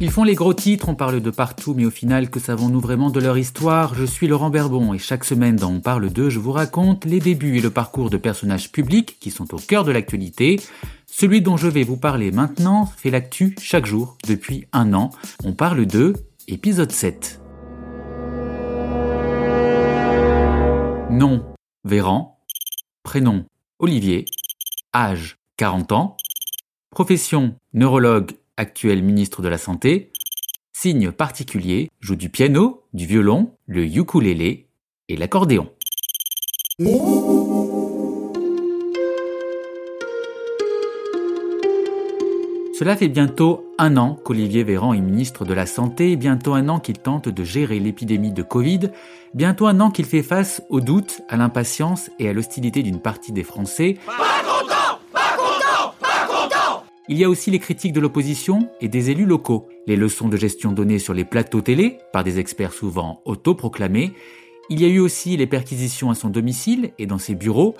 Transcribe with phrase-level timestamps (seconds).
[0.00, 3.10] Ils font les gros titres, on parle de partout, mais au final, que savons-nous vraiment
[3.10, 3.94] de leur histoire?
[3.94, 7.20] Je suis Laurent Berbon et chaque semaine dans On parle d'eux, je vous raconte les
[7.20, 10.60] débuts et le parcours de personnages publics qui sont au cœur de l'actualité.
[11.06, 15.10] Celui dont je vais vous parler maintenant fait l'actu chaque jour depuis un an.
[15.44, 16.14] On parle d'eux,
[16.48, 17.40] épisode 7.
[21.10, 21.44] Nom,
[21.84, 22.40] Véran.
[23.04, 23.44] Prénom,
[23.78, 24.24] Olivier.
[24.92, 26.16] Âge, 40 ans.
[26.90, 30.12] Profession, neurologue, actuel ministre de la Santé.
[30.72, 34.68] Signe particulier, joue du piano, du violon, le ukulélé
[35.08, 35.70] et l'accordéon.
[42.76, 46.80] Cela fait bientôt un an qu'Olivier Véran est ministre de la Santé, bientôt un an
[46.80, 48.90] qu'il tente de gérer l'épidémie de Covid,
[49.32, 53.30] bientôt un an qu'il fait face aux doutes, à l'impatience et à l'hostilité d'une partie
[53.30, 58.70] des Français content Pas content Pas content Il y a aussi les critiques de l'opposition
[58.80, 62.38] et des élus locaux, les leçons de gestion données sur les plateaux télé par des
[62.38, 64.14] experts souvent autoproclamés.
[64.70, 67.74] Il y a eu aussi les perquisitions à son domicile et dans ses bureaux,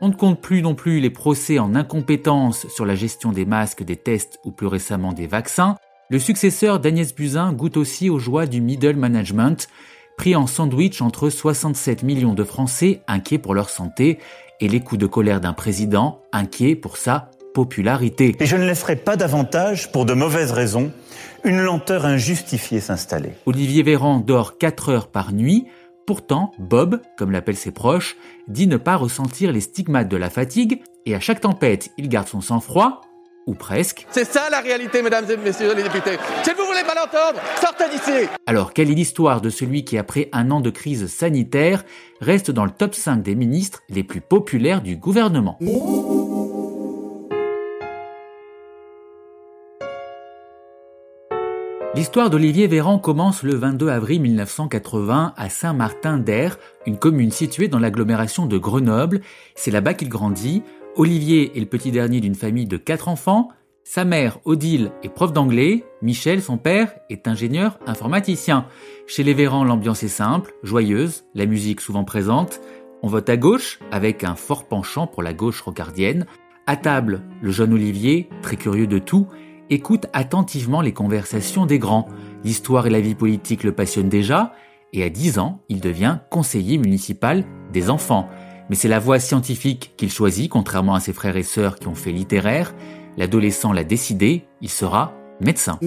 [0.00, 3.84] on ne compte plus non plus les procès en incompétence sur la gestion des masques,
[3.84, 5.76] des tests ou plus récemment des vaccins.
[6.10, 9.68] Le successeur d'Agnès Buzyn goûte aussi aux joies du middle management,
[10.16, 14.18] pris en sandwich entre 67 millions de Français inquiets pour leur santé
[14.60, 18.36] et les coups de colère d'un président inquiet pour sa popularité.
[18.40, 20.92] Et je ne laisserai pas davantage, pour de mauvaises raisons,
[21.44, 23.30] une lenteur injustifiée s'installer.
[23.46, 25.66] Olivier Véran dort 4 heures par nuit,
[26.06, 30.82] Pourtant, Bob, comme l'appellent ses proches, dit ne pas ressentir les stigmates de la fatigue
[31.06, 33.00] et à chaque tempête, il garde son sang-froid,
[33.46, 34.06] ou presque.
[34.10, 36.18] C'est ça la réalité, mesdames et messieurs les députés.
[36.42, 40.28] Si vous voulez pas l'entendre, sortez d'ici Alors, quelle est l'histoire de celui qui, après
[40.32, 41.84] un an de crise sanitaire,
[42.20, 45.58] reste dans le top 5 des ministres les plus populaires du gouvernement?
[51.96, 58.46] L'histoire d'Olivier Véran commence le 22 avril 1980 à Saint-Martin-d'Air, une commune située dans l'agglomération
[58.46, 59.20] de Grenoble.
[59.54, 60.64] C'est là-bas qu'il grandit.
[60.96, 63.50] Olivier est le petit dernier d'une famille de quatre enfants.
[63.84, 65.84] Sa mère, Odile, est prof d'anglais.
[66.02, 68.66] Michel, son père, est ingénieur informaticien.
[69.06, 72.60] Chez les Véran, l'ambiance est simple, joyeuse, la musique souvent présente.
[73.04, 76.26] On vote à gauche, avec un fort penchant pour la gauche rocardienne.
[76.66, 79.28] À table, le jeune Olivier, très curieux de tout,
[79.70, 82.08] écoute attentivement les conversations des grands.
[82.44, 84.52] L'histoire et la vie politique le passionnent déjà,
[84.92, 88.28] et à 10 ans, il devient conseiller municipal des enfants.
[88.70, 91.94] Mais c'est la voie scientifique qu'il choisit, contrairement à ses frères et sœurs qui ont
[91.94, 92.74] fait littéraire.
[93.16, 95.78] L'adolescent l'a décidé, il sera médecin.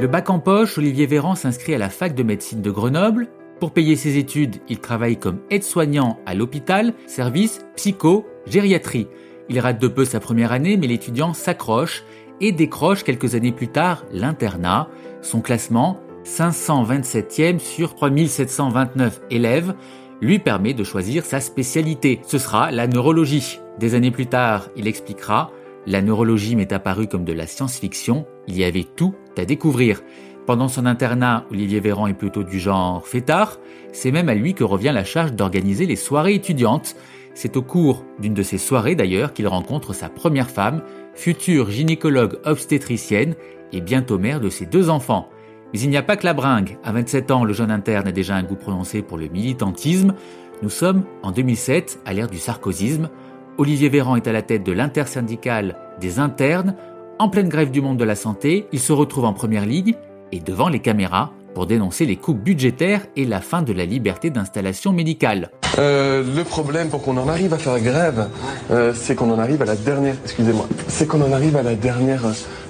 [0.00, 3.28] Le bac en poche, Olivier Véran s'inscrit à la fac de médecine de Grenoble,
[3.60, 9.06] pour payer ses études, il travaille comme aide-soignant à l'hôpital, service psycho-gériatrie.
[9.50, 12.02] Il rate de peu sa première année, mais l'étudiant s'accroche
[12.40, 14.88] et décroche quelques années plus tard l'internat.
[15.20, 19.74] Son classement, 527e sur 3729 élèves,
[20.22, 22.20] lui permet de choisir sa spécialité.
[22.26, 23.60] Ce sera la neurologie.
[23.78, 25.50] Des années plus tard, il expliquera
[25.86, 30.02] La neurologie m'est apparue comme de la science-fiction, il y avait tout à découvrir.
[30.46, 33.58] Pendant son internat, Olivier Véran est plutôt du genre fêtard.
[33.92, 36.96] C'est même à lui que revient la charge d'organiser les soirées étudiantes.
[37.34, 40.82] C'est au cours d'une de ces soirées d'ailleurs qu'il rencontre sa première femme,
[41.14, 43.34] future gynécologue obstétricienne
[43.72, 45.28] et bientôt mère de ses deux enfants.
[45.72, 46.78] Mais il n'y a pas que la bringue.
[46.82, 50.14] À 27 ans, le jeune interne a déjà un goût prononcé pour le militantisme.
[50.62, 53.08] Nous sommes en 2007, à l'ère du sarkozysme.
[53.56, 56.74] Olivier Véran est à la tête de l'intersyndicale des internes.
[57.20, 59.94] En pleine grève du monde de la santé, il se retrouve en première ligne
[60.32, 64.30] et devant les caméras pour dénoncer les coupes budgétaires et la fin de la liberté
[64.30, 65.50] d'installation médicale.
[65.78, 68.28] Euh, le problème pour qu'on en arrive à faire grève,
[68.70, 71.74] euh, c'est qu'on en arrive à la dernière, excusez-moi, c'est qu'on en arrive à la
[71.74, 72.24] dernière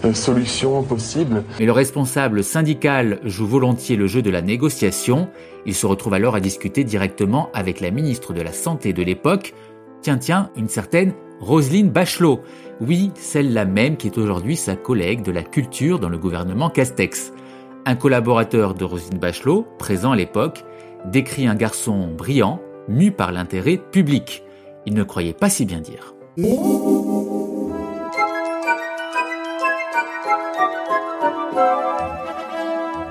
[0.05, 1.45] euh, solution possible.
[1.59, 5.29] Mais le responsable syndical joue volontiers le jeu de la négociation.
[5.67, 9.55] Il se retrouve alors à discuter directement avec la ministre de la Santé de l'époque.
[10.03, 12.41] Tiens, tiens, une certaine Roselyne Bachelot.
[12.81, 17.33] Oui, celle-là même qui est aujourd'hui sa collègue de la culture dans le gouvernement Castex.
[17.87, 20.65] Un collaborateur de Rosine Bachelot, présent à l'époque,
[21.07, 24.43] décrit un garçon brillant, mu par l'intérêt public.
[24.85, 26.15] Il ne croyait pas si bien dire.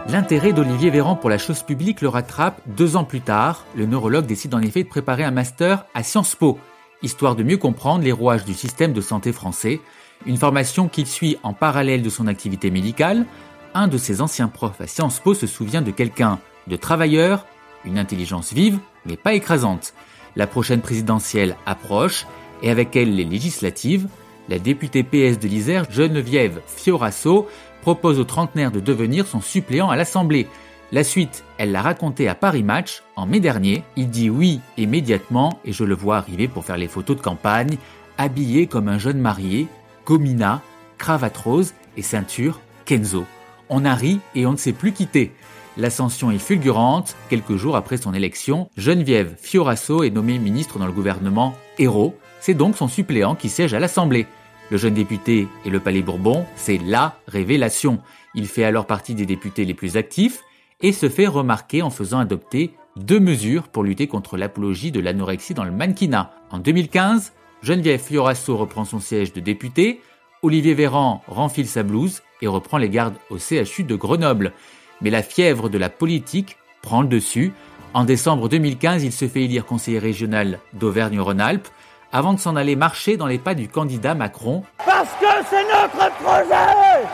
[0.07, 3.65] L'intérêt d'Olivier Véran pour la chose publique le rattrape deux ans plus tard.
[3.75, 6.59] Le neurologue décide en effet de préparer un master à Sciences Po,
[7.01, 9.81] histoire de mieux comprendre les rouages du système de santé français,
[10.25, 13.25] une formation qu'il suit en parallèle de son activité médicale,
[13.73, 17.45] un de ses anciens profs à Sciences Po se souvient de quelqu'un de travailleur,
[17.85, 19.93] une intelligence vive, mais pas écrasante.
[20.35, 22.25] La prochaine présidentielle approche,
[22.61, 24.07] et avec elle les législatives,
[24.49, 27.47] la députée PS de l'Isère, Geneviève Fiorasso,
[27.81, 30.47] propose au trentenaire de devenir son suppléant à l'Assemblée.
[30.91, 33.83] La suite, elle l'a raconté à Paris Match en mai dernier.
[33.95, 37.77] Il dit oui immédiatement et je le vois arriver pour faire les photos de campagne,
[38.17, 39.67] habillé comme un jeune marié,
[40.05, 40.61] gomina,
[40.97, 43.25] cravate rose et ceinture Kenzo.
[43.69, 45.31] On a ri et on ne s'est plus quitté.
[45.77, 47.15] L'ascension est fulgurante.
[47.29, 52.15] Quelques jours après son élection, Geneviève Fiorasso est nommée ministre dans le gouvernement Hérault.
[52.41, 54.25] C'est donc son suppléant qui siège à l'Assemblée.
[54.71, 57.99] Le jeune député et le Palais Bourbon, c'est la révélation.
[58.35, 60.41] Il fait alors partie des députés les plus actifs
[60.81, 65.53] et se fait remarquer en faisant adopter deux mesures pour lutter contre l'apologie de l'anorexie
[65.53, 66.31] dans le mannequinat.
[66.51, 70.01] En 2015, Geneviève Fiorasso reprend son siège de député,
[70.41, 74.53] Olivier Véran renfile sa blouse et reprend les gardes au CHU de Grenoble.
[75.01, 77.53] Mais la fièvre de la politique prend le dessus.
[77.93, 81.67] En décembre 2015, il se fait élire conseiller régional d'Auvergne-Rhône-Alpes
[82.11, 84.63] avant de s'en aller marcher dans les pas du candidat Macron.
[84.85, 87.07] Parce que c'est notre projet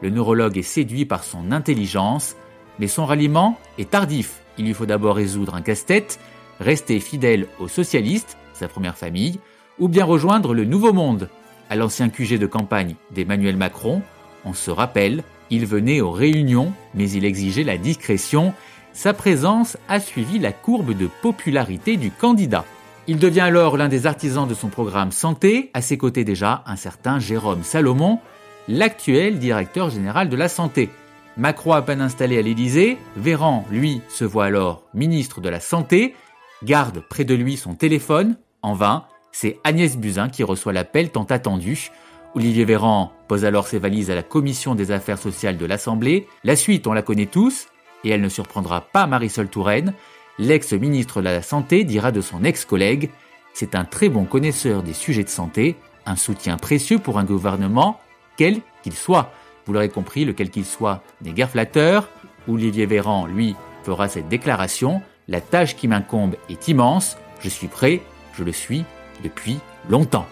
[0.00, 2.36] Le neurologue est séduit par son intelligence
[2.80, 4.40] mais son ralliement est tardif.
[4.58, 6.18] Il lui faut d'abord résoudre un casse-tête,
[6.58, 9.38] rester fidèle aux socialistes, sa première famille,
[9.78, 11.28] ou bien rejoindre le Nouveau Monde.
[11.70, 14.02] À l'ancien QG de campagne d'Emmanuel Macron,
[14.44, 18.52] on se rappelle, il venait aux réunions, mais il exigeait la discrétion.
[18.92, 22.64] Sa présence a suivi la courbe de popularité du candidat.
[23.06, 26.74] Il devient alors l'un des artisans de son programme Santé, à ses côtés déjà un
[26.74, 28.18] certain Jérôme Salomon,
[28.66, 30.90] l'actuel directeur général de la santé.
[31.36, 36.16] Macron à peine installé à l'Élysée, Véran, lui, se voit alors ministre de la Santé,
[36.64, 41.24] garde près de lui son téléphone, en vain, c'est Agnès Buzyn qui reçoit l'appel tant
[41.24, 41.90] attendu.
[42.34, 46.26] Olivier Véran pose alors ses valises à la commission des affaires sociales de l'Assemblée.
[46.44, 47.66] La suite, on la connaît tous,
[48.04, 49.94] et elle ne surprendra pas Marisol Touraine.
[50.38, 53.10] L'ex-ministre de la Santé dira de son ex-collègue
[53.52, 58.00] C'est un très bon connaisseur des sujets de santé, un soutien précieux pour un gouvernement,
[58.36, 59.32] quel qu'il soit.
[59.66, 62.08] Vous l'aurez compris, lequel qu'il soit n'est guère flatteur.
[62.48, 65.02] Olivier Véran, lui, fera cette déclaration.
[65.28, 67.16] La tâche qui m'incombe est immense.
[67.40, 68.00] Je suis prêt,
[68.34, 68.84] je le suis
[69.22, 69.58] depuis
[69.88, 70.26] longtemps.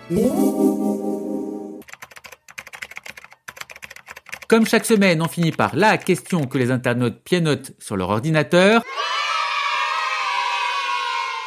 [4.49, 8.83] Comme chaque semaine, on finit par la question que les internautes pianotent sur leur ordinateur.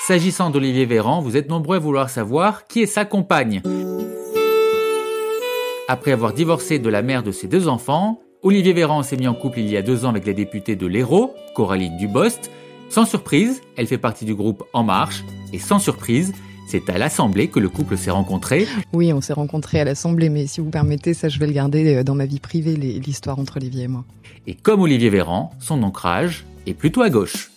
[0.05, 3.61] S'agissant d'Olivier Véran, vous êtes nombreux à vouloir savoir qui est sa compagne.
[5.87, 9.33] Après avoir divorcé de la mère de ses deux enfants, Olivier Véran s'est mis en
[9.33, 12.51] couple il y a deux ans avec la députée de l'Hérault, Coraline Dubost.
[12.89, 15.23] Sans surprise, elle fait partie du groupe En Marche.
[15.53, 16.33] Et sans surprise,
[16.71, 18.65] c'est à l'Assemblée que le couple s'est rencontré.
[18.93, 21.95] Oui, on s'est rencontrés à l'Assemblée, mais si vous permettez, ça je vais le garder
[21.95, 24.05] euh, dans ma vie privée, l'histoire entre Olivier et moi.
[24.47, 27.51] Et comme Olivier Véran, son ancrage est plutôt à gauche.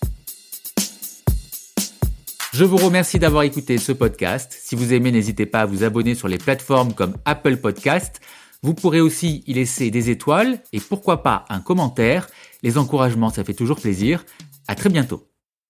[2.52, 4.52] Je vous remercie d'avoir écouté ce podcast.
[4.60, 8.20] Si vous aimez, n'hésitez pas à vous abonner sur les plateformes comme Apple Podcast.
[8.62, 12.26] Vous pourrez aussi y laisser des étoiles et pourquoi pas un commentaire.
[12.64, 14.24] Les encouragements, ça fait toujours plaisir.
[14.66, 15.28] À très bientôt.